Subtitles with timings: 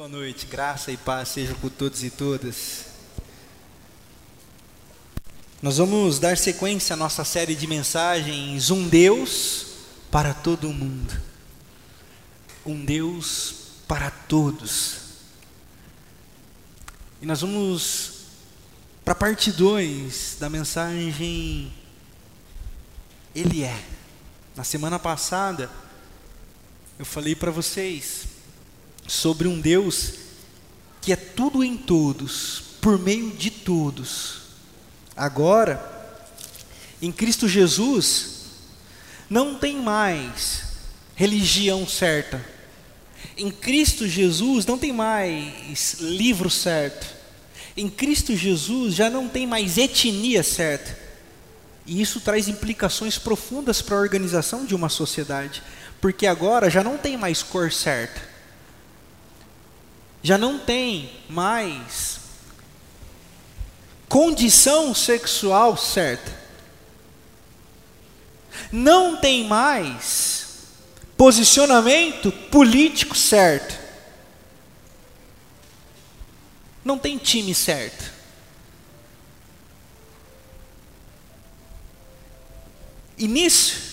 [0.00, 2.86] Boa noite, graça e paz sejam com todos e todas.
[5.60, 9.66] Nós vamos dar sequência à nossa série de mensagens Um Deus
[10.10, 11.20] para todo mundo.
[12.64, 15.00] Um Deus para todos.
[17.20, 18.22] E nós vamos
[19.04, 21.70] para a parte 2 da mensagem
[23.34, 23.84] Ele é.
[24.56, 25.70] Na semana passada,
[26.98, 28.29] eu falei para vocês
[29.10, 30.12] sobre um Deus
[31.00, 34.42] que é tudo em todos, por meio de todos.
[35.16, 35.82] Agora,
[37.02, 38.42] em Cristo Jesus,
[39.28, 40.62] não tem mais
[41.16, 42.44] religião certa.
[43.36, 47.04] Em Cristo Jesus não tem mais livro certo.
[47.76, 50.96] Em Cristo Jesus já não tem mais etnia certa.
[51.84, 55.64] E isso traz implicações profundas para a organização de uma sociedade,
[56.00, 58.29] porque agora já não tem mais cor certa.
[60.22, 62.20] Já não tem mais
[64.08, 66.38] condição sexual certa.
[68.72, 70.46] Não tem mais
[71.16, 73.78] posicionamento político certo.
[76.84, 78.10] Não tem time certo.
[83.16, 83.90] E nisso,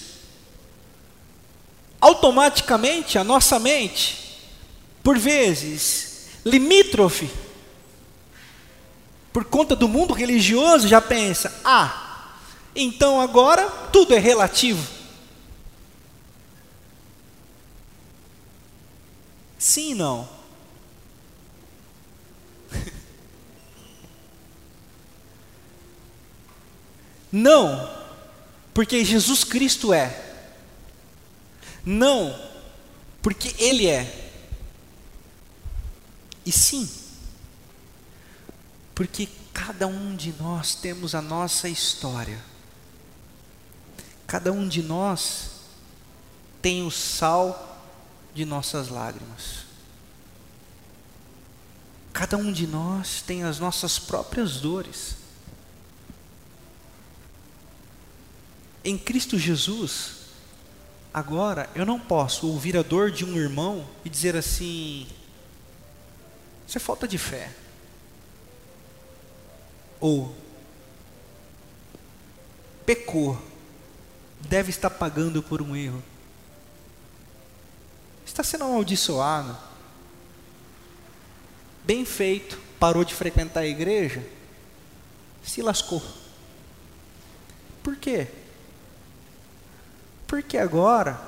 [2.00, 4.40] automaticamente a nossa mente,
[5.04, 6.07] por vezes,
[6.48, 7.30] limítrofe,
[9.32, 12.36] por conta do mundo religioso, já pensa: ah,
[12.76, 14.98] então agora tudo é relativo.
[19.58, 20.30] Sim e não.
[27.32, 27.90] Não,
[28.74, 30.24] porque Jesus Cristo é.
[31.86, 32.34] Não,
[33.22, 34.27] porque Ele é.
[36.48, 36.90] E sim,
[38.96, 42.42] porque cada um de nós temos a nossa história.
[44.26, 45.50] Cada um de nós
[46.62, 47.84] tem o sal
[48.34, 49.66] de nossas lágrimas.
[52.14, 55.18] Cada um de nós tem as nossas próprias dores.
[58.86, 60.12] Em Cristo Jesus,
[61.14, 65.06] agora eu não posso ouvir a dor de um irmão e dizer assim:
[66.68, 67.50] isso é falta de fé.
[70.00, 70.36] Ou
[72.86, 73.42] pecou,
[74.42, 76.04] deve estar pagando por um erro.
[78.26, 79.58] Está sendo amaldiçoado.
[81.84, 84.22] Bem feito, parou de frequentar a igreja,
[85.44, 86.04] se lascou.
[87.82, 88.28] Por quê?
[90.28, 91.20] Porque agora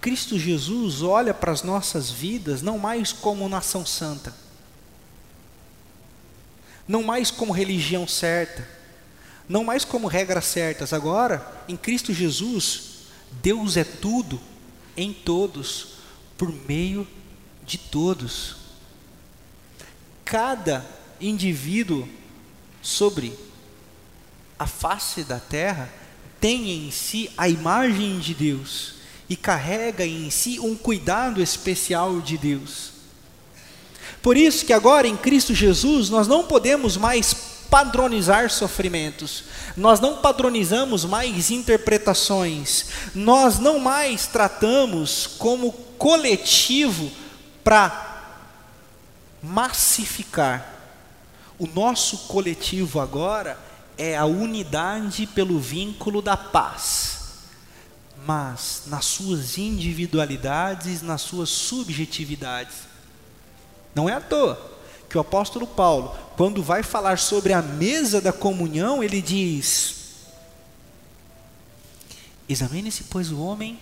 [0.00, 4.32] Cristo Jesus olha para as nossas vidas não mais como nação santa,
[6.86, 8.66] não mais como religião certa,
[9.48, 10.92] não mais como regras certas.
[10.92, 12.94] Agora, em Cristo Jesus,
[13.42, 14.40] Deus é tudo
[14.96, 15.94] em todos,
[16.36, 17.06] por meio
[17.64, 18.56] de todos.
[20.24, 20.84] Cada
[21.20, 22.08] indivíduo
[22.82, 23.36] sobre
[24.58, 25.90] a face da terra
[26.40, 28.94] tem em si a imagem de Deus
[29.28, 32.93] e carrega em si um cuidado especial de Deus.
[34.24, 37.34] Por isso que agora em Cristo Jesus nós não podemos mais
[37.68, 39.44] padronizar sofrimentos,
[39.76, 47.10] nós não padronizamos mais interpretações, nós não mais tratamos como coletivo
[47.62, 48.32] para
[49.42, 50.72] massificar.
[51.58, 53.58] O nosso coletivo agora
[53.98, 57.18] é a unidade pelo vínculo da paz,
[58.26, 62.93] mas nas suas individualidades, nas suas subjetividades.
[63.94, 64.72] Não é à toa
[65.08, 69.94] que o apóstolo Paulo, quando vai falar sobre a mesa da comunhão, ele diz:
[72.48, 73.78] Examine-se, pois, o homem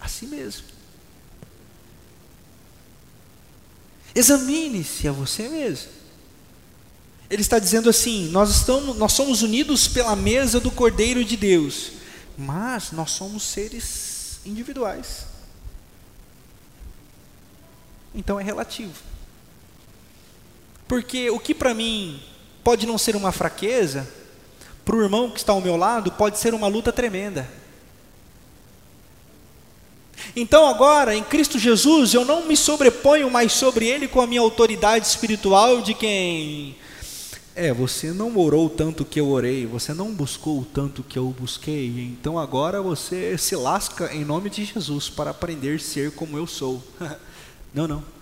[0.00, 0.64] a si mesmo.
[4.14, 5.90] Examine-se a você mesmo.
[7.28, 11.92] Ele está dizendo assim: nós, estamos, nós somos unidos pela mesa do Cordeiro de Deus,
[12.38, 15.26] mas nós somos seres individuais.
[18.14, 18.94] Então é relativo.
[20.86, 22.20] Porque o que para mim
[22.62, 24.08] pode não ser uma fraqueza,
[24.84, 27.48] para o irmão que está ao meu lado pode ser uma luta tremenda.
[30.34, 34.40] Então agora, em Cristo Jesus, eu não me sobreponho mais sobre Ele com a minha
[34.40, 36.76] autoridade espiritual de quem
[37.56, 41.34] é, você não orou tanto que eu orei, você não buscou o tanto que eu
[41.40, 46.36] busquei, então agora você se lasca em nome de Jesus para aprender a ser como
[46.36, 46.84] eu sou.
[47.72, 48.15] não, não.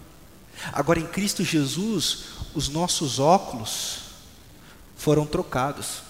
[0.72, 2.24] Agora em Cristo Jesus,
[2.54, 3.98] os nossos óculos
[4.96, 6.02] foram trocados.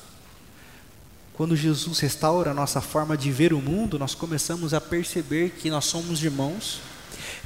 [1.32, 5.68] Quando Jesus restaura a nossa forma de ver o mundo, nós começamos a perceber que
[5.68, 6.80] nós somos irmãos,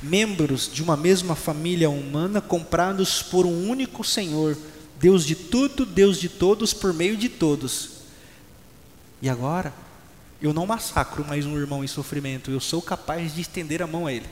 [0.03, 4.57] membros de uma mesma família humana, comprados por um único Senhor,
[5.01, 7.91] Deus de tudo, Deus de todos, por meio de todos.
[9.23, 9.73] E agora,
[10.43, 14.07] eu não massacro mais um irmão em sofrimento, eu sou capaz de estender a mão
[14.07, 14.27] a ele,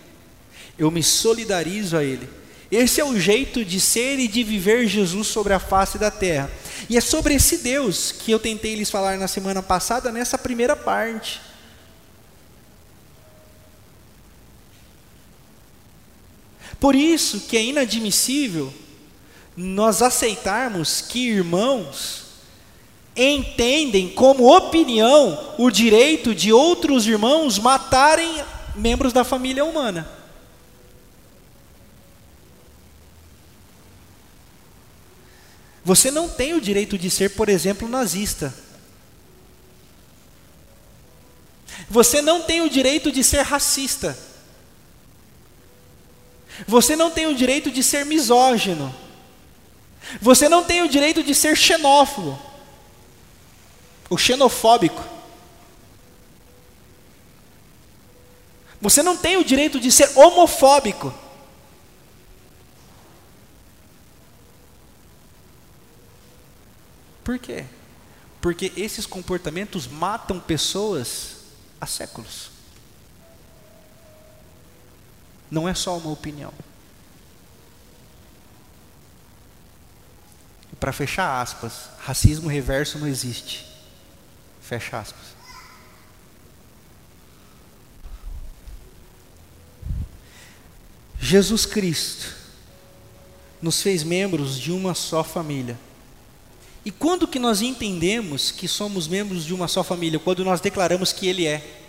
[0.78, 2.28] eu me solidarizo a ele
[2.70, 6.50] esse é o jeito de ser e de viver Jesus sobre a face da terra.
[6.88, 10.74] E é sobre esse Deus que eu tentei lhes falar na semana passada, nessa primeira
[10.74, 11.40] parte.
[16.78, 18.72] Por isso que é inadmissível
[19.56, 22.26] nós aceitarmos que irmãos
[23.16, 30.15] entendem como opinião o direito de outros irmãos matarem membros da família humana.
[35.86, 38.52] Você não tem o direito de ser, por exemplo, nazista.
[41.88, 44.18] Você não tem o direito de ser racista.
[46.66, 48.92] Você não tem o direito de ser misógino.
[50.20, 52.36] Você não tem o direito de ser xenófobo
[54.10, 55.04] ou xenofóbico.
[58.80, 61.14] Você não tem o direito de ser homofóbico.
[67.26, 67.64] Por quê?
[68.40, 71.38] Porque esses comportamentos matam pessoas
[71.80, 72.52] há séculos.
[75.50, 76.54] Não é só uma opinião.
[80.78, 83.66] Para fechar aspas, racismo reverso não existe.
[84.62, 85.34] Fecha aspas.
[91.18, 92.32] Jesus Cristo
[93.60, 95.76] nos fez membros de uma só família.
[96.86, 100.20] E quando que nós entendemos que somos membros de uma só família?
[100.20, 101.82] Quando nós declaramos que Ele é.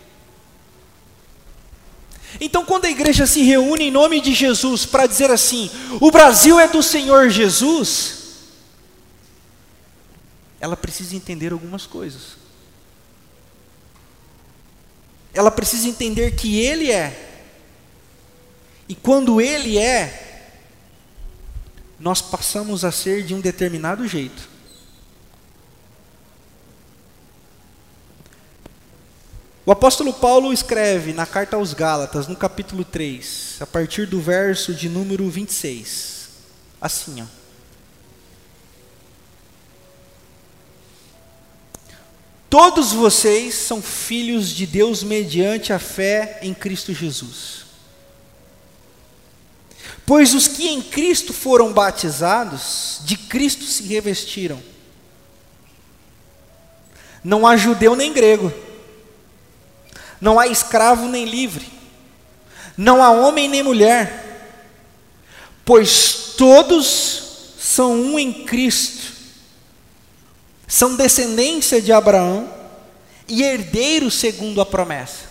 [2.42, 5.70] Então, quando a igreja se reúne em nome de Jesus para dizer assim:
[6.02, 8.24] o Brasil é do Senhor Jesus,
[10.60, 12.36] ela precisa entender algumas coisas.
[15.32, 17.44] Ela precisa entender que Ele é.
[18.90, 20.56] E quando Ele é,
[22.00, 24.57] nós passamos a ser de um determinado jeito.
[29.68, 34.74] O apóstolo Paulo escreve na carta aos Gálatas, no capítulo 3, a partir do verso
[34.74, 36.30] de número 26,
[36.80, 37.26] assim, ó.
[42.50, 47.66] Todos vocês são filhos de Deus mediante a fé em Cristo Jesus.
[50.06, 54.64] Pois os que em Cristo foram batizados, de Cristo se revestiram.
[57.22, 58.66] Não há judeu nem grego
[60.20, 61.68] não há escravo nem livre,
[62.76, 64.26] não há homem nem mulher,
[65.66, 69.14] pois todos são um em Cristo,
[70.68, 72.52] são descendência de Abraão
[73.28, 75.28] e herdeiros segundo a promessa.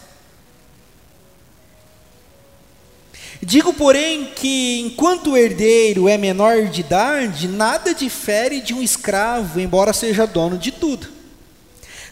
[3.43, 9.61] Digo, porém, que enquanto o herdeiro é menor de idade, nada difere de um escravo,
[9.61, 11.16] embora seja dono de tudo.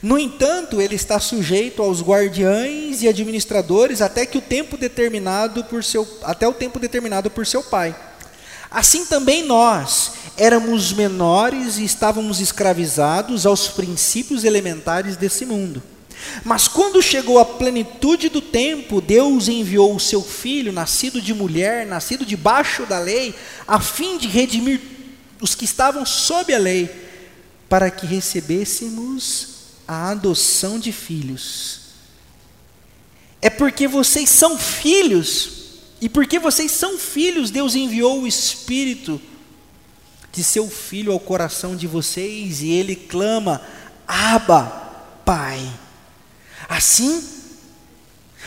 [0.05, 5.83] No entanto, ele está sujeito aos guardiães e administradores até que o tempo determinado por
[5.83, 7.97] seu até o tempo determinado por seu pai.
[8.71, 15.83] Assim também nós éramos menores e estávamos escravizados aos princípios elementares desse mundo.
[16.45, 21.87] Mas quando chegou a plenitude do tempo, Deus enviou o seu filho, nascido de mulher,
[21.87, 23.35] nascido debaixo da lei,
[23.67, 24.83] a fim de redimir
[25.41, 26.91] os que estavam sob a lei,
[27.71, 29.54] para que recebêssemos
[29.87, 31.81] a adoção de filhos.
[33.41, 39.21] É porque vocês são filhos, e porque vocês são filhos, Deus enviou o Espírito
[40.33, 43.61] de seu Filho ao coração de vocês, e ele clama:
[44.07, 44.63] Abba,
[45.25, 45.61] Pai.
[46.69, 47.23] Assim,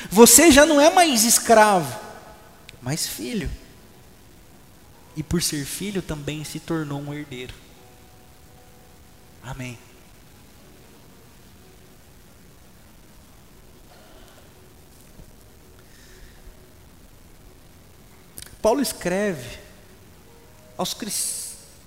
[0.09, 1.99] você já não é mais escravo,
[2.81, 3.49] mas filho.
[5.15, 7.53] E por ser filho também se tornou um herdeiro.
[9.43, 9.77] Amém.
[18.61, 19.59] Paulo escreve
[20.77, 20.95] aos,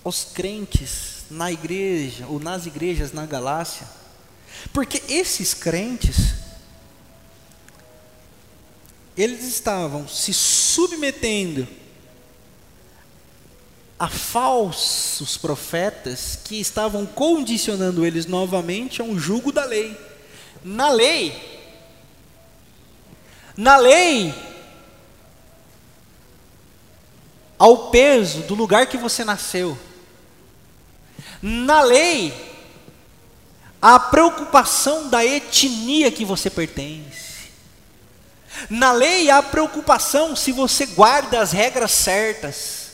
[0.03, 3.87] aos crentes na igreja, ou nas igrejas na Galácia,
[4.73, 6.35] porque esses crentes,
[9.15, 11.67] eles estavam se submetendo
[13.97, 19.95] a falsos profetas que estavam condicionando eles novamente a um jugo da lei.
[20.63, 21.39] Na lei,
[23.55, 24.33] na lei,
[27.61, 29.77] ao peso do lugar que você nasceu.
[31.39, 32.33] Na lei,
[33.79, 37.51] a preocupação da etnia que você pertence.
[38.67, 42.93] Na lei, há preocupação se você guarda as regras certas.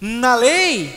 [0.00, 0.92] Na lei,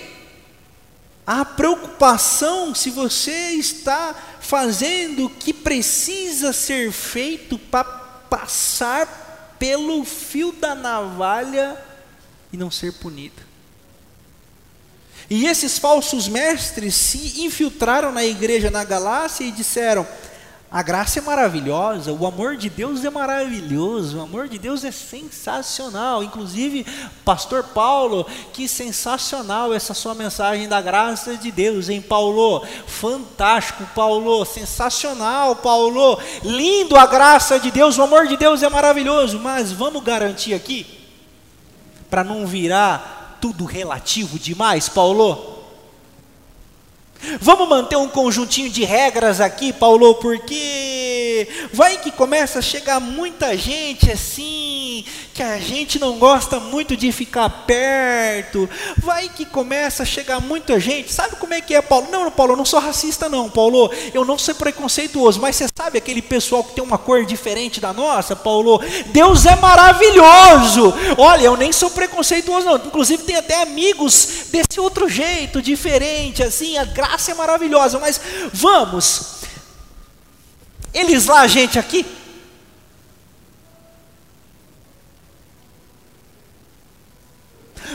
[1.27, 10.51] há preocupação se você está fazendo o que precisa ser feito para passar pelo fio
[10.51, 11.92] da navalha
[12.53, 13.41] e não ser punido.
[15.29, 20.07] E esses falsos mestres se infiltraram na igreja na Galácia e disseram:
[20.73, 24.91] a graça é maravilhosa, o amor de Deus é maravilhoso, o amor de Deus é
[24.91, 26.23] sensacional.
[26.23, 26.83] Inclusive,
[27.23, 32.65] Pastor Paulo, que sensacional essa sua mensagem da graça de Deus, hein, Paulo?
[32.87, 36.19] Fantástico, Paulo, sensacional, Paulo.
[36.43, 41.02] Lindo a graça de Deus, o amor de Deus é maravilhoso, mas vamos garantir aqui,
[42.13, 45.63] para não virar tudo relativo demais, Paulo?
[47.41, 50.82] Vamos manter um conjuntinho de regras aqui, Paulo, porque
[51.71, 57.11] vai que começa a chegar muita gente assim, que a gente não gosta muito de
[57.11, 58.69] ficar perto.
[58.97, 61.11] Vai que começa a chegar muita gente.
[61.11, 62.07] Sabe como é que é, Paulo?
[62.11, 63.91] Não, Paulo, eu não sou racista não, Paulo.
[64.13, 67.93] Eu não sou preconceituoso, mas você sabe aquele pessoal que tem uma cor diferente da
[67.93, 68.81] nossa, Paulo?
[69.07, 70.93] Deus é maravilhoso.
[71.17, 72.75] Olha, eu nem sou preconceituoso não.
[72.75, 78.19] Inclusive tem até amigos desse outro jeito, diferente assim, a graça graça é maravilhosa, mas
[78.51, 79.32] vamos.
[80.93, 82.05] Eles lá, a gente aqui.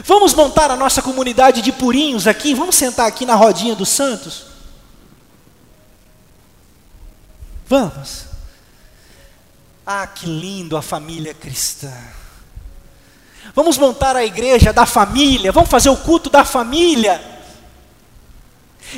[0.04, 2.54] Vamos montar a nossa comunidade de purinhos aqui?
[2.54, 4.46] Vamos sentar aqui na rodinha dos santos?
[7.66, 8.24] Vamos.
[9.86, 11.92] Ah, que lindo a família cristã.
[13.54, 17.37] Vamos montar a igreja da família, vamos fazer o culto da família.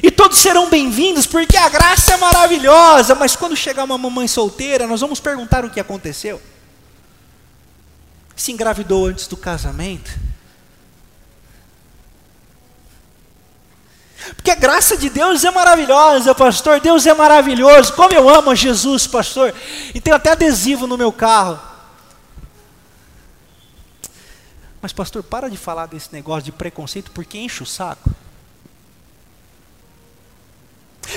[0.02, 3.14] E todos serão bem-vindos, porque a graça é maravilhosa.
[3.14, 6.40] Mas quando chegar uma mamãe solteira, nós vamos perguntar o que aconteceu.
[8.36, 10.10] Se engravidou antes do casamento?
[14.36, 16.80] Porque a graça de Deus é maravilhosa, pastor.
[16.80, 17.92] Deus é maravilhoso.
[17.94, 19.52] Como eu amo a Jesus, pastor.
[19.92, 21.58] E tenho até adesivo no meu carro.
[24.80, 28.08] Mas, pastor, para de falar desse negócio de preconceito, porque enche o saco.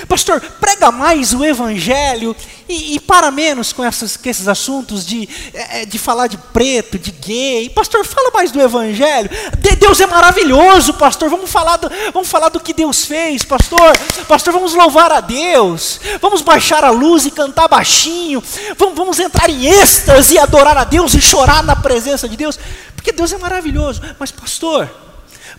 [0.08, 2.34] Pastor, prega mais o Evangelho
[2.68, 6.36] e, e para menos com, essas, com esses assuntos de, é, é, de falar de
[6.36, 7.68] preto, de gay.
[7.70, 9.30] Pastor, fala mais do Evangelho.
[9.58, 11.28] De Deus é maravilhoso, pastor.
[11.28, 13.96] Vamos falar, do, vamos falar do que Deus fez, pastor.
[14.26, 16.00] Pastor, vamos louvar a Deus.
[16.20, 18.42] Vamos baixar a luz e cantar baixinho.
[18.76, 22.58] Vamos, vamos entrar em êxtase e adorar a Deus e chorar na presença de Deus.
[22.94, 24.00] Porque Deus é maravilhoso.
[24.18, 24.90] Mas, pastor,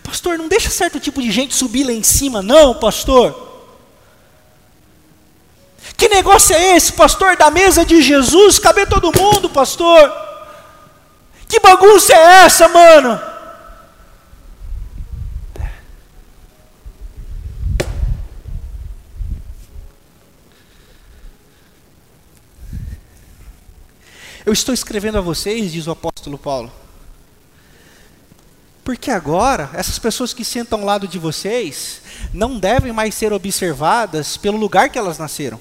[0.02, 3.55] pastor, não deixa certo tipo de gente subir lá em cima, não, pastor.
[6.06, 7.36] Que negócio é esse, pastor?
[7.36, 10.08] Da mesa de Jesus, caber todo mundo, pastor?
[11.48, 13.20] Que bagunça é essa, mano?
[24.44, 26.72] Eu estou escrevendo a vocês, diz o apóstolo Paulo,
[28.84, 32.00] porque agora, essas pessoas que sentam ao lado de vocês
[32.32, 35.58] não devem mais ser observadas pelo lugar que elas nasceram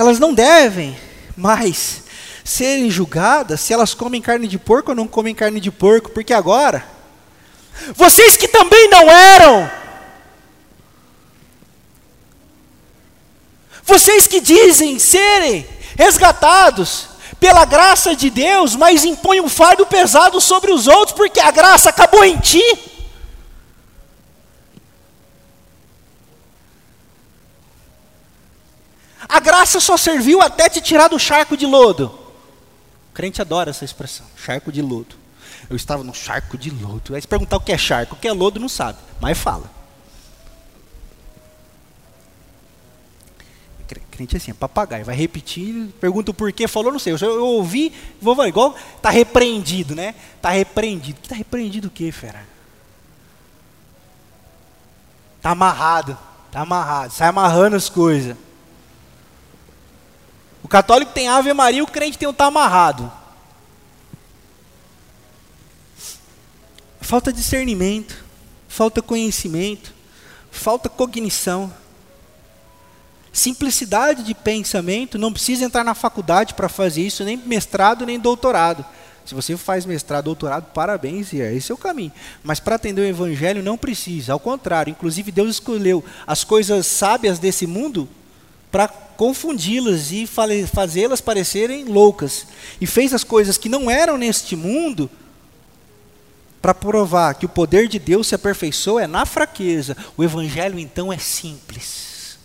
[0.00, 0.96] elas não devem
[1.36, 2.04] mais
[2.42, 6.32] serem julgadas se elas comem carne de porco ou não comem carne de porco, porque
[6.32, 6.82] agora,
[7.94, 9.70] vocês que também não eram,
[13.84, 15.66] vocês que dizem serem
[15.98, 21.50] resgatados pela graça de Deus, mas impõem um fardo pesado sobre os outros, porque a
[21.50, 22.62] graça acabou em ti.
[29.28, 32.06] A graça só serviu até te tirar do charco de lodo.
[33.10, 35.16] O crente adora essa expressão, charco de lodo.
[35.68, 37.14] Eu estava no charco de lodo.
[37.14, 39.70] Aí se perguntar o que é charco, o que é lodo, não sabe, mas fala.
[44.10, 47.14] Crente é assim, é papagaio, vai repetir, pergunta o porquê, falou, não sei.
[47.14, 50.14] Eu, eu ouvi, vou, vou igual, está repreendido, né?
[50.36, 51.18] Está repreendido.
[51.22, 52.46] Está repreendido o quê, fera?
[55.38, 58.36] Está amarrado, está amarrado, sai amarrando as coisas.
[60.62, 63.10] O católico tem Ave Maria, o crente tem o tá amarrado.
[67.00, 68.24] Falta discernimento,
[68.68, 69.92] falta conhecimento,
[70.50, 71.72] falta cognição.
[73.32, 78.84] Simplicidade de pensamento, não precisa entrar na faculdade para fazer isso, nem mestrado, nem doutorado.
[79.24, 82.12] Se você faz mestrado, doutorado, parabéns, e é esse é o caminho.
[82.42, 87.38] Mas para atender o evangelho não precisa, ao contrário, inclusive Deus escolheu as coisas sábias
[87.38, 88.08] desse mundo
[88.72, 88.88] para
[89.20, 92.46] confundi-las e fazê-las parecerem loucas.
[92.80, 95.10] E fez as coisas que não eram neste mundo
[96.62, 99.94] para provar que o poder de Deus se aperfeiçoa é na fraqueza.
[100.16, 102.38] O evangelho então é simples.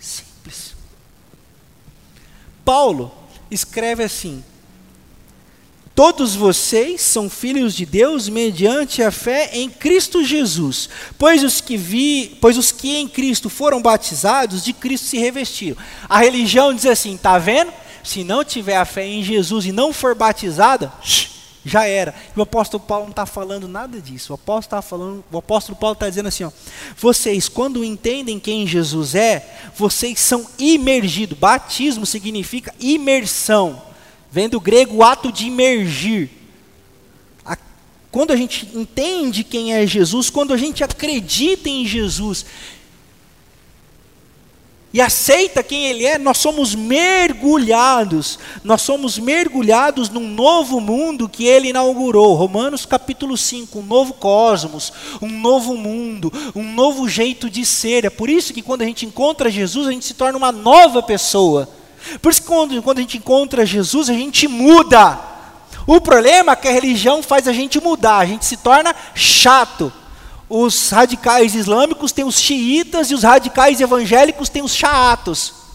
[0.00, 0.74] Simples.
[2.64, 3.12] Paulo
[3.50, 4.42] escreve assim:
[5.96, 11.74] Todos vocês são filhos de Deus mediante a fé em Cristo Jesus, pois os que
[11.78, 15.78] vi, pois os que em Cristo foram batizados, de Cristo se revestiram.
[16.06, 17.72] A religião diz assim, tá vendo?
[18.04, 20.92] Se não tiver a fé em Jesus e não for batizada,
[21.64, 22.14] já era.
[22.36, 24.34] E o apóstolo Paulo não está falando nada disso.
[24.34, 26.50] O apóstolo, tá falando, o apóstolo Paulo está dizendo assim: ó,
[26.98, 31.38] vocês, quando entendem quem Jesus é, vocês são imergidos.
[31.38, 33.86] Batismo significa imersão.
[34.36, 36.28] Vem do grego o ato de imergir.
[38.10, 42.44] Quando a gente entende quem é Jesus, quando a gente acredita em Jesus
[44.92, 51.46] e aceita quem Ele é, nós somos mergulhados, nós somos mergulhados num novo mundo que
[51.46, 52.34] Ele inaugurou.
[52.34, 58.04] Romanos capítulo 5, um novo cosmos, um novo mundo, um novo jeito de ser.
[58.04, 61.02] É por isso que quando a gente encontra Jesus, a gente se torna uma nova
[61.02, 61.70] pessoa.
[62.20, 65.18] Por isso quando, quando a gente encontra Jesus, a gente muda.
[65.86, 69.92] O problema é que a religião faz a gente mudar, a gente se torna chato.
[70.48, 75.65] Os radicais islâmicos têm os xiitas e os radicais evangélicos têm os chaatos.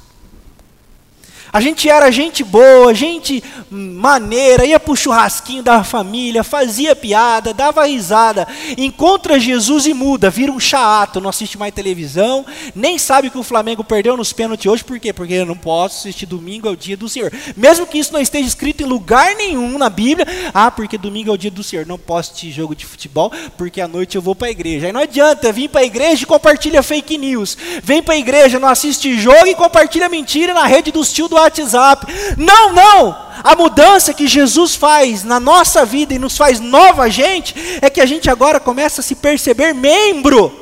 [1.53, 7.53] A gente era gente boa, gente maneira, ia para o churrasquinho da família, fazia piada,
[7.53, 8.47] dava risada.
[8.77, 13.43] Encontra Jesus e muda, vira um chato, não assiste mais televisão, nem sabe que o
[13.43, 15.11] Flamengo perdeu nos pênaltis hoje, por quê?
[15.11, 17.31] Porque eu não posso assistir domingo, é o dia do Senhor.
[17.55, 21.33] Mesmo que isso não esteja escrito em lugar nenhum na Bíblia, ah, porque domingo é
[21.33, 24.35] o dia do Senhor, não posso assistir jogo de futebol, porque à noite eu vou
[24.35, 24.87] para a igreja.
[24.87, 27.57] Aí não adianta, vir para a igreja e compartilha fake news.
[27.83, 31.40] Vem para a igreja, não assiste jogo e compartilha mentira na rede dos tio do
[31.41, 32.05] WhatsApp.
[32.37, 33.17] Não, não!
[33.43, 38.01] A mudança que Jesus faz na nossa vida e nos faz nova gente é que
[38.01, 40.60] a gente agora começa a se perceber membro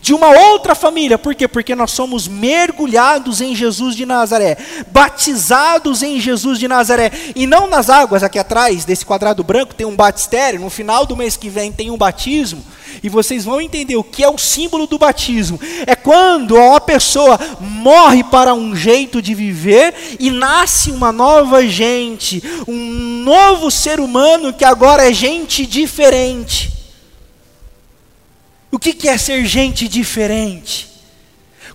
[0.00, 1.18] de uma outra família.
[1.18, 1.46] Por quê?
[1.48, 4.56] Porque nós somos mergulhados em Jesus de Nazaré,
[4.90, 9.86] batizados em Jesus de Nazaré, e não nas águas aqui atrás desse quadrado branco tem
[9.86, 12.64] um batistério, no final do mês que vem tem um batismo.
[13.02, 15.60] E vocês vão entender o que é o símbolo do batismo.
[15.86, 22.42] É quando uma pessoa morre para um jeito de viver e nasce uma nova gente,
[22.66, 26.73] um novo ser humano que agora é gente diferente.
[28.74, 30.90] O que é ser gente diferente?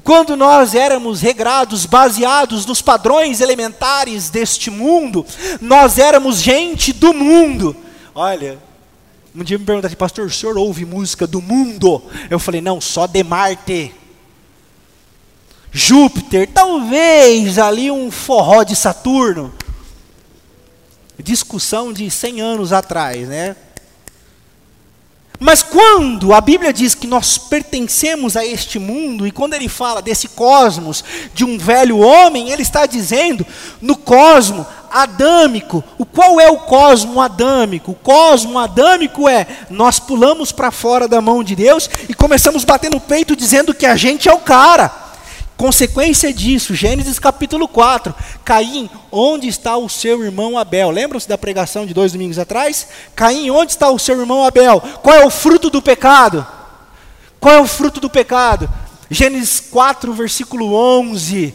[0.03, 5.25] Quando nós éramos regrados, baseados nos padrões elementares deste mundo,
[5.61, 7.73] nós éramos gente do mundo.
[8.13, 8.59] Olha,
[9.33, 12.03] um dia me perguntaram, assim, pastor, o senhor ouve música do mundo?
[12.29, 13.95] Eu falei, não, só de Marte.
[15.71, 19.53] Júpiter, talvez ali um forró de Saturno.
[21.17, 23.55] Discussão de 100 anos atrás, né?
[25.39, 30.01] Mas quando a Bíblia diz que nós pertencemos a este mundo, e quando ele fala
[30.01, 33.47] desse cosmos, de um velho homem, ele está dizendo
[33.81, 35.81] no cosmo adâmico.
[35.97, 37.91] O qual é o cosmo adâmico?
[37.91, 42.67] O cosmo adâmico é nós pulamos para fora da mão de Deus e começamos a
[42.67, 45.08] bater no peito dizendo que a gente é o cara.
[45.59, 48.15] Consequência disso, Gênesis capítulo 4.
[48.45, 50.89] Caim, onde está o seu irmão Abel?
[50.89, 52.87] Lembram-se da pregação de dois domingos atrás?
[53.13, 54.79] Caim, onde está o seu irmão Abel?
[55.03, 56.47] Qual é o fruto do pecado?
[57.41, 58.69] Qual é o fruto do pecado?
[59.11, 61.53] Gênesis 4, versículo 11.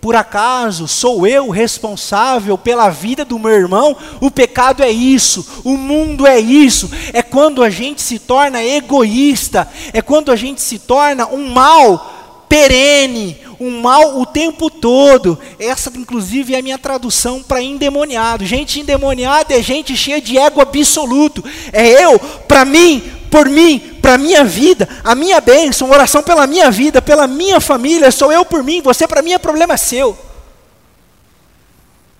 [0.00, 3.94] Por acaso sou eu responsável pela vida do meu irmão?
[4.22, 9.68] O pecado é isso, o mundo é isso, é quando a gente se torna egoísta,
[9.92, 12.21] é quando a gente se torna um mal
[12.52, 15.38] perene, um mal o tempo todo.
[15.58, 18.44] Essa, inclusive, é a minha tradução para endemoniado.
[18.44, 21.42] Gente endemoniada é gente cheia de ego absoluto.
[21.72, 26.70] É eu, para mim, por mim, para minha vida, a minha bênção, oração pela minha
[26.70, 30.14] vida, pela minha família, sou eu por mim, você para mim é problema seu.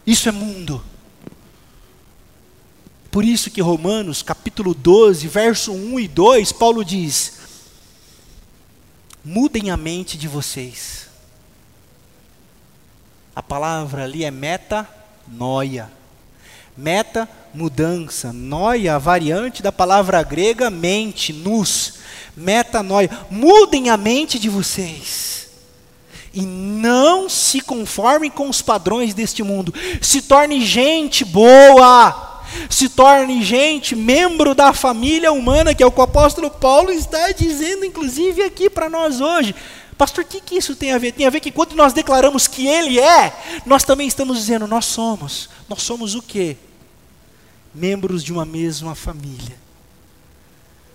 [0.06, 0.82] Isso é mundo.
[3.10, 7.41] Por isso que Romanos, capítulo 12, verso 1 e 2, Paulo diz:
[9.24, 11.06] Mudem a mente de vocês.
[13.34, 15.90] A palavra ali é metanoia.
[16.76, 18.32] Meta, mudança.
[18.32, 21.94] Noia, a variante da palavra grega mente, nus.
[22.36, 23.10] Metanoia.
[23.30, 25.48] Mudem a mente de vocês.
[26.34, 29.72] E não se conformem com os padrões deste mundo.
[30.00, 32.31] Se torne gente boa.
[32.68, 37.32] Se torne gente, membro da família humana, que é o que o apóstolo Paulo está
[37.32, 39.54] dizendo, inclusive aqui para nós hoje.
[39.96, 41.12] Pastor, o que, que isso tem a ver?
[41.12, 43.32] Tem a ver que quando nós declaramos que Ele é,
[43.64, 45.48] nós também estamos dizendo, nós somos.
[45.68, 46.56] Nós somos o quê?
[47.74, 49.61] Membros de uma mesma família.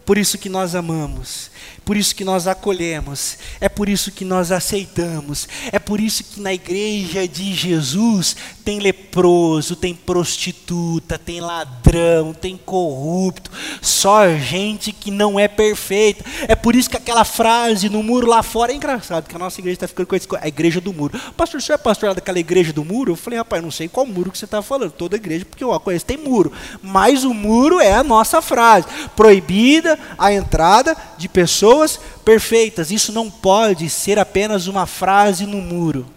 [0.07, 1.51] Por isso que nós amamos,
[1.83, 6.39] por isso que nós acolhemos, é por isso que nós aceitamos, é por isso que
[6.39, 15.11] na igreja de Jesus tem leproso, tem prostituta, tem ladrão, tem corrupto, só gente que
[15.11, 16.23] não é perfeita.
[16.47, 19.59] É por isso que aquela frase no muro lá fora é engraçado, que a nossa
[19.59, 21.19] igreja está ficando com a igreja do muro.
[21.35, 23.11] Pastor, você é pastor daquela igreja do muro?
[23.11, 25.73] Eu falei, rapaz, não sei qual muro que você está falando, toda igreja, porque eu
[25.73, 31.29] a conheço, tem muro, mas o muro é a nossa frase, proibida a entrada de
[31.29, 32.91] pessoas perfeitas.
[32.91, 36.07] Isso não pode ser apenas uma frase no muro.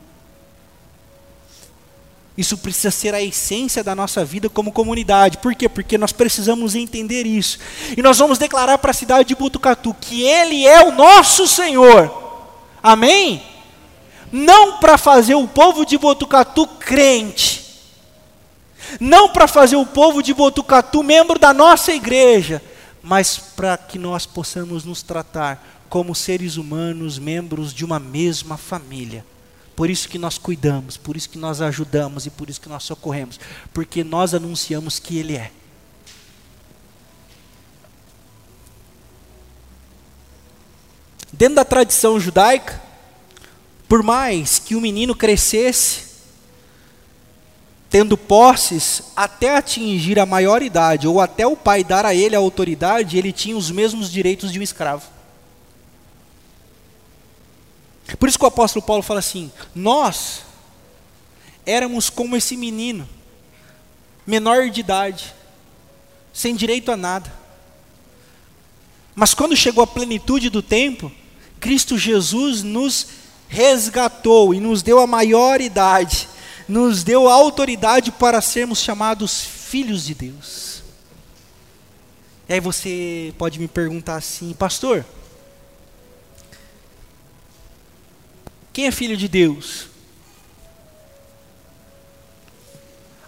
[2.40, 5.37] Isso precisa ser a essência da nossa vida como comunidade.
[5.38, 5.69] Por quê?
[5.69, 7.59] Porque nós precisamos entender isso.
[7.95, 12.11] E nós vamos declarar para a cidade de Butucatu que Ele é o nosso Senhor.
[12.83, 13.43] Amém?
[14.33, 17.61] Não para fazer o povo de Botucatu crente.
[18.99, 22.62] Não para fazer o povo de Botucatu membro da nossa igreja
[23.03, 29.25] mas para que nós possamos nos tratar como seres humanos, membros de uma mesma família.
[29.75, 32.85] Por isso que nós cuidamos, por isso que nós ajudamos e por isso que nós
[32.85, 33.41] socorremos,
[33.73, 35.51] porque nós anunciamos que Ele é.
[41.33, 42.81] Dentro da tradição judaica,
[43.89, 46.10] por mais que o menino crescesse,
[47.90, 53.18] tendo posses até atingir a maioridade, ou até o pai dar a ele a autoridade,
[53.18, 55.09] ele tinha os mesmos direitos de um escravo.
[58.16, 60.42] Por isso que o apóstolo Paulo fala assim: nós
[61.66, 63.09] éramos como esse menino,
[64.24, 65.35] menor de idade,
[66.33, 67.33] sem direito a nada.
[69.16, 71.11] Mas quando chegou a plenitude do tempo,
[71.59, 73.09] Cristo Jesus nos
[73.48, 76.29] resgatou e nos deu a maioridade
[76.71, 80.83] nos deu autoridade para sermos chamados filhos de Deus.
[82.49, 85.05] E aí você pode me perguntar assim, pastor,
[88.73, 89.89] quem é filho de Deus?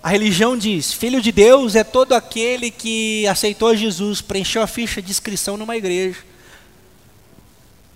[0.03, 5.03] A religião diz: filho de Deus é todo aquele que aceitou Jesus, preencheu a ficha
[5.03, 6.19] de inscrição numa igreja,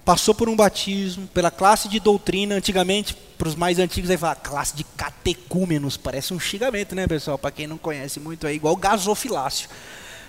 [0.05, 4.35] passou por um batismo, pela classe de doutrina, antigamente para os mais antigos, aí fala
[4.35, 5.96] classe de catecúmenos.
[5.96, 7.38] Parece um xingamento, né, pessoal?
[7.38, 9.68] Para quem não conhece muito, é igual gasofilácio.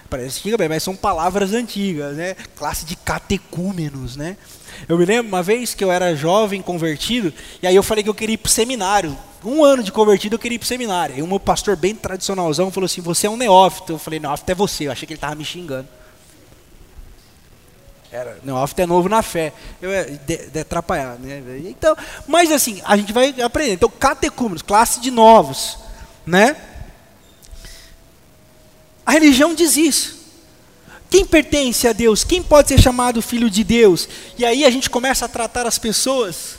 [0.09, 2.35] Parece xingamento, mas são palavras antigas, né?
[2.55, 4.37] Classe de catecúmenos, né?
[4.87, 8.09] Eu me lembro uma vez que eu era jovem, convertido, e aí eu falei que
[8.09, 9.17] eu queria ir para seminário.
[9.43, 11.17] Um ano de convertido, eu queria ir para seminário.
[11.17, 13.93] E meu pastor, bem tradicionalzão, falou assim: Você é um neófito.
[13.93, 14.87] Eu falei: Neófito é você.
[14.87, 15.87] Eu achei que ele estava me xingando.
[18.17, 19.53] Era, neófito é novo na fé.
[19.79, 21.43] Eu é de, de atrapalhar, né?
[21.65, 23.73] Então, mas assim, a gente vai aprender.
[23.73, 25.77] Então, catecúmenos, classe de novos,
[26.25, 26.55] né?
[29.05, 30.17] A religião diz isso.
[31.11, 32.23] Quem pertence a Deus?
[32.23, 34.09] Quem pode ser chamado filho de Deus?
[34.35, 36.55] E aí a gente começa a tratar as pessoas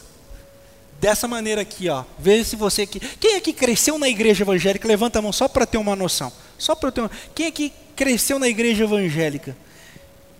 [1.01, 2.05] dessa maneira aqui, ó.
[2.18, 4.87] Veja se você que quem é que cresceu na igreja evangélica?
[4.87, 6.33] Levanta a mão só para ter uma noção.
[6.57, 7.11] Só para ter uma...
[7.35, 9.57] Quem é que cresceu na igreja evangélica?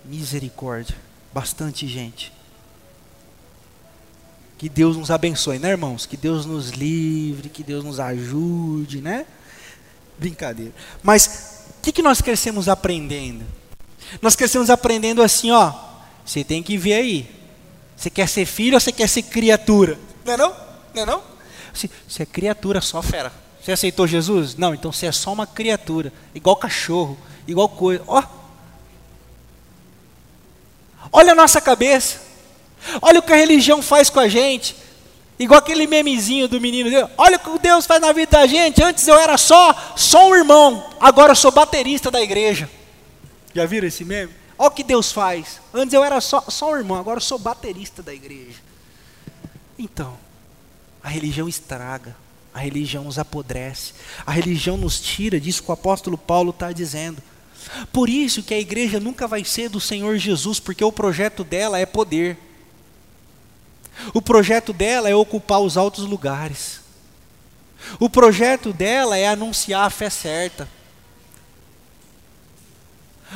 [0.05, 0.95] Misericórdia.
[1.33, 2.31] Bastante gente.
[4.57, 6.05] Que Deus nos abençoe, né, irmãos?
[6.05, 9.25] Que Deus nos livre, que Deus nos ajude, né?
[10.17, 10.73] Brincadeira.
[11.01, 13.45] Mas o que, que nós crescemos aprendendo?
[14.21, 15.73] Nós crescemos aprendendo assim, ó.
[16.25, 17.31] Você tem que ver aí.
[17.95, 19.97] Você quer ser filho ou você quer ser criatura?
[20.25, 20.55] Não é não?
[20.93, 21.23] Não é não?
[21.73, 23.31] Você é criatura só, fera.
[23.61, 24.55] Você aceitou Jesus?
[24.55, 26.11] Não, então você é só uma criatura.
[26.33, 28.03] Igual cachorro, igual coisa.
[28.07, 28.21] Ó,
[31.11, 32.21] Olha a nossa cabeça.
[33.01, 34.75] Olha o que a religião faz com a gente.
[35.37, 36.89] Igual aquele memezinho do menino.
[37.17, 38.83] Olha o que Deus faz na vida da gente.
[38.83, 40.85] Antes eu era só, só um irmão.
[40.99, 42.69] Agora eu sou baterista da igreja.
[43.53, 44.33] Já viram esse meme?
[44.57, 45.61] Olha o que Deus faz.
[45.73, 46.97] Antes eu era só, só um irmão.
[46.97, 48.59] Agora eu sou baterista da igreja.
[49.77, 50.17] Então,
[51.01, 52.15] a religião estraga.
[52.53, 53.93] A religião nos apodrece.
[54.25, 57.23] A religião nos tira disso que o apóstolo Paulo está dizendo.
[57.91, 61.79] Por isso que a igreja nunca vai ser do Senhor Jesus, porque o projeto dela
[61.79, 62.37] é poder.
[64.13, 66.79] O projeto dela é ocupar os altos lugares.
[67.99, 70.67] O projeto dela é anunciar a fé certa.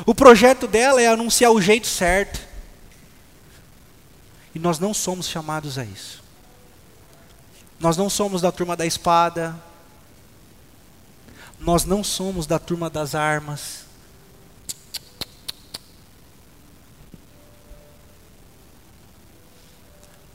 [0.06, 2.42] O projeto dela é anunciar o jeito certo.
[4.56, 6.24] E nós não somos chamados a isso.
[7.80, 9.56] Nós não somos da turma da espada.
[11.60, 13.83] Nós não somos da turma das armas.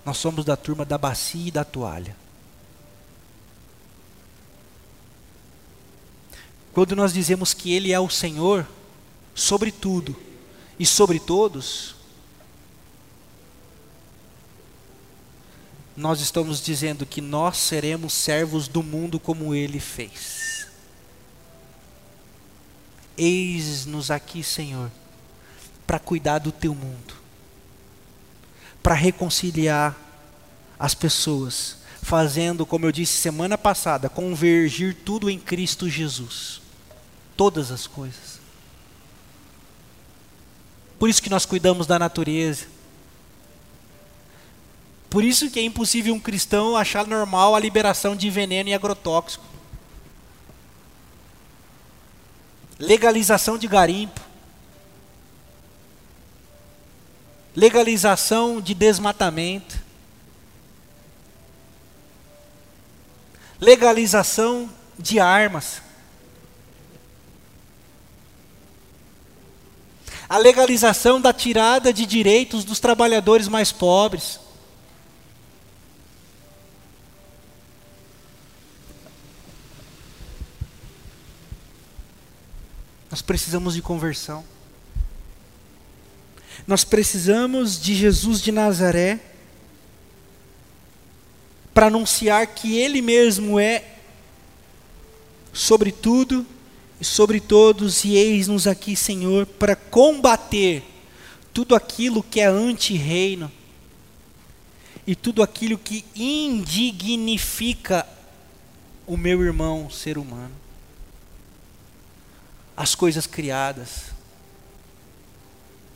[0.09, 2.17] Nós somos da turma da bacia e da toalha.
[6.73, 8.67] Quando nós dizemos que Ele é o Senhor
[9.35, 10.17] sobre tudo
[10.79, 11.95] e sobre todos,
[15.95, 20.69] nós estamos dizendo que nós seremos servos do mundo como Ele fez.
[23.15, 24.91] Eis-nos aqui, Senhor,
[25.87, 27.28] para cuidar do Teu mundo,
[28.83, 29.97] para reconciliar
[30.79, 36.61] as pessoas, fazendo, como eu disse semana passada, convergir tudo em Cristo Jesus
[37.37, 38.41] todas as coisas.
[40.99, 42.67] Por isso que nós cuidamos da natureza.
[45.09, 49.45] Por isso que é impossível um cristão achar normal a liberação de veneno e agrotóxico.
[52.79, 54.21] Legalização de garimpo.
[57.59, 59.81] Legalização de desmatamento.
[63.61, 65.83] Legalização de armas.
[70.29, 74.39] a legalização da tirada de direitos dos trabalhadores mais pobres.
[83.11, 84.45] Nós precisamos de conversão.
[86.67, 89.21] Nós precisamos de Jesus de Nazaré
[91.73, 93.85] para anunciar que Ele mesmo é
[95.53, 96.47] sobre tudo
[97.01, 100.83] e sobre todos, e eis-nos aqui, Senhor, para combater
[101.55, 103.51] tudo aquilo que é anti-reino
[105.07, 108.07] e tudo aquilo que indignifica
[109.07, 110.55] o meu irmão ser humano,
[112.77, 114.13] as coisas criadas,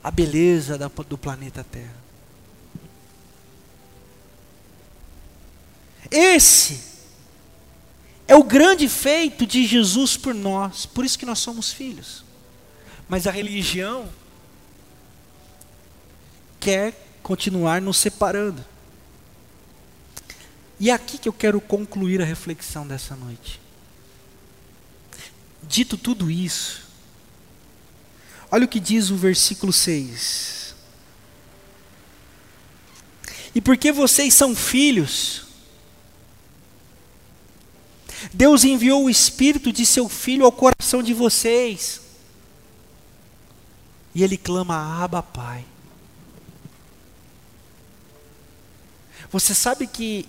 [0.03, 2.03] a beleza do planeta Terra.
[6.11, 6.93] Esse
[8.27, 12.25] é o grande feito de Jesus por nós, por isso que nós somos filhos.
[13.09, 14.09] Mas a religião
[16.59, 18.65] quer continuar nos separando.
[20.79, 23.61] E é aqui que eu quero concluir a reflexão dessa noite.
[25.63, 26.83] Dito tudo isso,
[28.53, 30.75] olha o que diz o versículo 6.
[33.55, 35.47] E porque vocês são filhos,
[38.33, 42.01] Deus enviou o Espírito de seu Filho ao coração de vocês.
[44.15, 45.65] E ele clama, Abba, Pai.
[49.31, 50.29] Você sabe que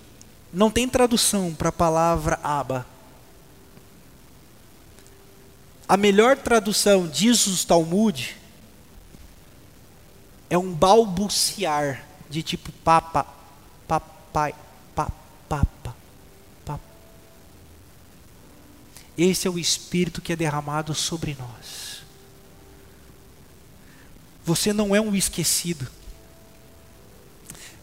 [0.52, 2.93] não tem tradução para a palavra Abba.
[5.88, 8.36] A melhor tradução, diz os Talmud,
[10.50, 13.26] é um balbuciar de tipo papa,
[13.88, 14.56] papai,
[14.96, 15.14] papa.
[19.18, 22.04] Esse é o Espírito que é derramado sobre nós.
[24.44, 25.88] Você não é um esquecido.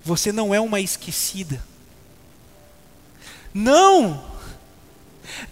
[0.05, 1.65] Você não é uma esquecida.
[3.55, 4.30] Não!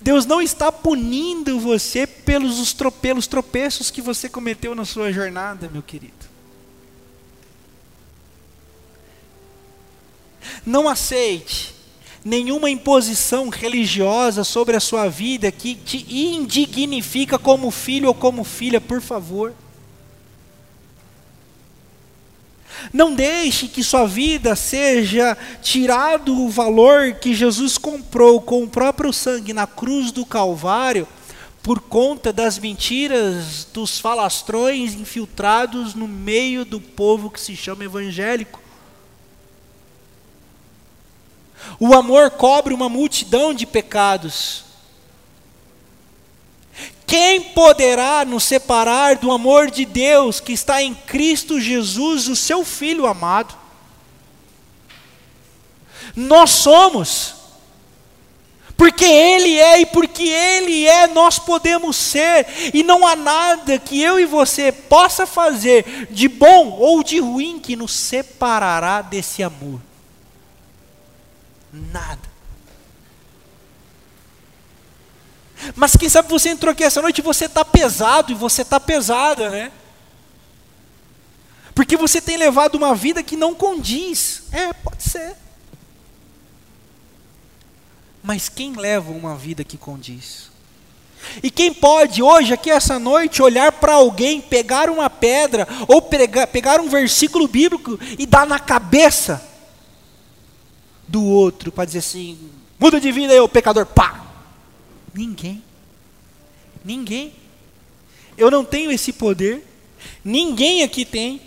[0.00, 5.82] Deus não está punindo você pelos, pelos tropeços que você cometeu na sua jornada, meu
[5.82, 6.14] querido.
[10.64, 11.74] Não aceite
[12.24, 18.80] nenhuma imposição religiosa sobre a sua vida que te indignifica como filho ou como filha,
[18.80, 19.54] por favor.
[22.92, 29.12] Não deixe que sua vida seja tirado o valor que Jesus comprou com o próprio
[29.12, 31.06] sangue na cruz do Calvário
[31.62, 38.60] por conta das mentiras dos falastrões infiltrados no meio do povo que se chama evangélico.
[41.78, 44.64] O amor cobre uma multidão de pecados.
[47.08, 52.62] Quem poderá nos separar do amor de Deus que está em Cristo Jesus, o seu
[52.66, 53.56] Filho amado?
[56.14, 57.34] Nós somos,
[58.76, 63.98] porque Ele é e porque Ele é, nós podemos ser, e não há nada que
[64.02, 69.80] eu e você possa fazer de bom ou de ruim que nos separará desse amor.
[71.72, 72.28] Nada.
[75.74, 78.78] Mas quem sabe você entrou aqui essa noite e você está pesado, e você está
[78.78, 79.72] pesada, né?
[81.74, 84.42] Porque você tem levado uma vida que não condiz.
[84.52, 85.36] É, pode ser.
[88.22, 90.50] Mas quem leva uma vida que condiz?
[91.42, 96.46] E quem pode hoje, aqui essa noite, olhar para alguém, pegar uma pedra, ou pegar,
[96.46, 99.42] pegar um versículo bíblico e dar na cabeça
[101.06, 102.38] do outro, para dizer assim:
[102.78, 104.27] muda de vida aí, ô pecador, pá!
[105.18, 105.64] Ninguém.
[106.84, 107.34] Ninguém.
[108.36, 109.66] Eu não tenho esse poder.
[110.24, 111.42] Ninguém aqui tem.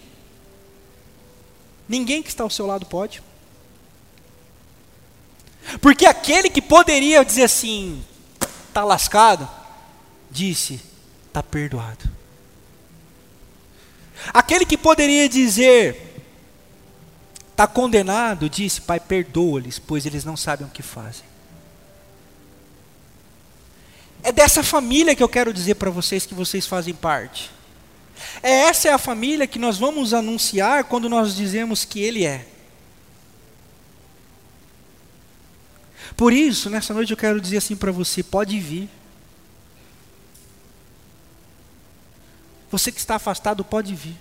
[1.88, 3.24] Ninguém que está ao seu lado pode.
[5.80, 8.04] Porque aquele que poderia dizer assim,
[8.68, 9.50] está lascado,
[10.30, 10.82] disse:
[11.28, 12.10] está perdoado.
[14.34, 16.26] Aquele que poderia dizer:
[17.52, 21.31] está condenado, disse: Pai, perdoa-lhes, pois eles não sabem o que fazem.
[24.24, 27.50] É dessa família que eu quero dizer para vocês que vocês fazem parte.
[28.44, 32.46] É essa é a família que nós vamos anunciar quando nós dizemos que Ele é.
[36.16, 38.90] Por isso, nessa noite eu quero dizer assim para você: pode vir.
[42.70, 44.16] Você que está afastado, pode vir.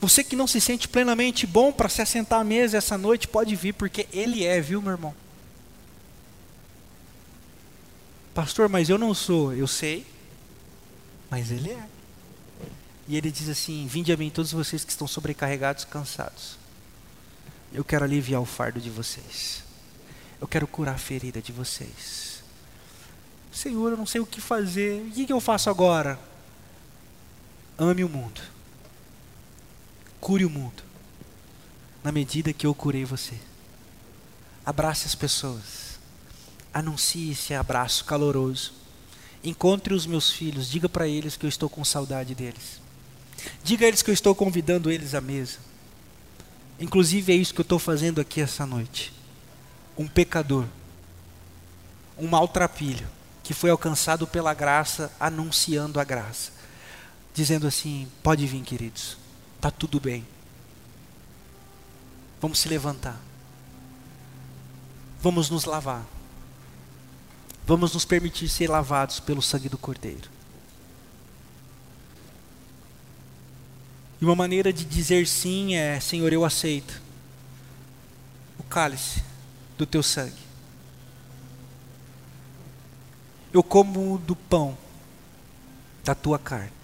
[0.00, 3.56] Você que não se sente plenamente bom para se assentar à mesa essa noite, pode
[3.56, 5.14] vir, porque Ele é, viu, meu irmão?
[8.38, 9.52] Pastor, mas eu não sou.
[9.52, 10.06] Eu sei,
[11.28, 11.88] mas Ele é.
[13.08, 16.56] E Ele diz assim: Vinde a mim todos vocês que estão sobrecarregados, cansados.
[17.72, 19.64] Eu quero aliviar o fardo de vocês.
[20.40, 22.44] Eu quero curar a ferida de vocês.
[23.50, 25.02] Senhor, eu não sei o que fazer.
[25.02, 26.16] O que eu faço agora?
[27.76, 28.40] Ame o mundo.
[30.20, 30.84] Cure o mundo.
[32.04, 33.34] Na medida que eu curei você.
[34.64, 35.87] Abrace as pessoas.
[36.72, 38.72] Anuncie esse abraço caloroso.
[39.42, 40.68] Encontre os meus filhos.
[40.70, 42.80] Diga para eles que eu estou com saudade deles.
[43.62, 45.58] Diga a eles que eu estou convidando eles à mesa.
[46.80, 49.12] Inclusive é isso que eu estou fazendo aqui essa noite.
[49.96, 50.64] Um pecador,
[52.16, 53.06] um maltrapilho,
[53.42, 56.58] que foi alcançado pela graça, anunciando a graça
[57.38, 59.16] dizendo assim: pode vir, queridos,
[59.56, 60.26] está tudo bem.
[62.40, 63.16] Vamos se levantar.
[65.20, 66.04] Vamos nos lavar.
[67.68, 70.28] Vamos nos permitir ser lavados pelo sangue do Cordeiro.
[74.20, 77.00] E uma maneira de dizer sim é: Senhor, eu aceito
[78.58, 79.22] o cálice
[79.76, 80.48] do teu sangue.
[83.52, 84.76] Eu como do pão
[86.02, 86.78] da tua carne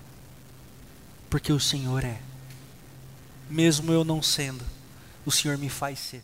[1.34, 2.20] porque o Senhor é.
[3.50, 4.64] Mesmo eu não sendo,
[5.26, 6.22] o Senhor me faz ser.